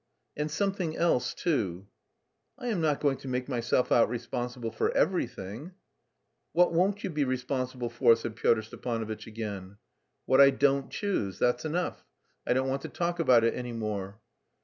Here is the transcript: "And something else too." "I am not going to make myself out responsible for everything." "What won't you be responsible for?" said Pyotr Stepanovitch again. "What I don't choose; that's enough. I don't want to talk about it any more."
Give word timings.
"And 0.35 0.49
something 0.49 0.97
else 0.97 1.35
too." 1.35 1.85
"I 2.57 2.69
am 2.69 2.81
not 2.81 2.99
going 2.99 3.17
to 3.17 3.27
make 3.27 3.47
myself 3.47 3.91
out 3.91 4.09
responsible 4.09 4.71
for 4.71 4.89
everything." 4.97 5.73
"What 6.53 6.73
won't 6.73 7.03
you 7.03 7.11
be 7.11 7.23
responsible 7.23 7.91
for?" 7.91 8.15
said 8.15 8.35
Pyotr 8.35 8.63
Stepanovitch 8.63 9.27
again. 9.27 9.77
"What 10.25 10.41
I 10.41 10.49
don't 10.49 10.89
choose; 10.89 11.37
that's 11.37 11.65
enough. 11.65 12.03
I 12.47 12.53
don't 12.53 12.67
want 12.67 12.81
to 12.81 12.89
talk 12.89 13.19
about 13.19 13.43
it 13.43 13.53
any 13.53 13.73
more." 13.73 14.19